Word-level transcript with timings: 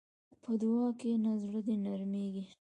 په 0.43 0.51
دعا 0.61 0.85
کښېنه، 0.99 1.31
زړه 1.43 1.59
دې 1.67 1.75
نرمېږي. 1.85 2.43